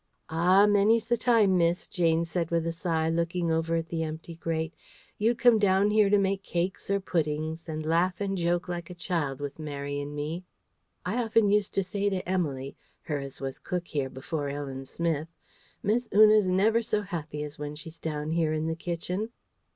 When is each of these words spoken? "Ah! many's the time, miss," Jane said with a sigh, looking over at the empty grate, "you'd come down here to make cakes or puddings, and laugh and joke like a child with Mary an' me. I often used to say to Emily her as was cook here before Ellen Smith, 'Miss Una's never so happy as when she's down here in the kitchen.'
"Ah! 0.31 0.65
many's 0.65 1.05
the 1.07 1.15
time, 1.15 1.59
miss," 1.59 1.87
Jane 1.87 2.25
said 2.25 2.49
with 2.49 2.65
a 2.65 2.71
sigh, 2.73 3.07
looking 3.07 3.51
over 3.51 3.75
at 3.75 3.89
the 3.89 4.01
empty 4.01 4.33
grate, 4.33 4.73
"you'd 5.19 5.37
come 5.37 5.59
down 5.59 5.91
here 5.91 6.09
to 6.09 6.17
make 6.17 6.41
cakes 6.41 6.89
or 6.89 6.99
puddings, 6.99 7.69
and 7.69 7.85
laugh 7.85 8.19
and 8.19 8.35
joke 8.35 8.67
like 8.67 8.89
a 8.89 8.95
child 8.95 9.39
with 9.39 9.59
Mary 9.59 10.01
an' 10.01 10.15
me. 10.15 10.43
I 11.05 11.21
often 11.21 11.49
used 11.49 11.75
to 11.75 11.83
say 11.83 12.09
to 12.09 12.27
Emily 12.27 12.75
her 13.03 13.19
as 13.19 13.39
was 13.39 13.59
cook 13.59 13.87
here 13.87 14.09
before 14.09 14.49
Ellen 14.49 14.85
Smith, 14.87 15.27
'Miss 15.83 16.07
Una's 16.11 16.47
never 16.47 16.81
so 16.81 17.03
happy 17.03 17.43
as 17.43 17.59
when 17.59 17.75
she's 17.75 17.99
down 17.99 18.31
here 18.31 18.53
in 18.53 18.65
the 18.65 18.75
kitchen.' 18.75 19.29